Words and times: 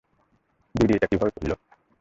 দিদি, 0.75 0.93
এটা 0.97 1.07
কিভাবে 1.11 1.31
পড়লো? 1.35 1.55